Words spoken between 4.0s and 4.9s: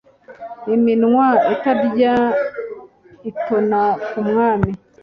ku mwami